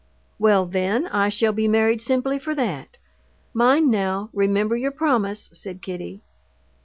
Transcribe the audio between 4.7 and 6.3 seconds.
your promise," said Kitty.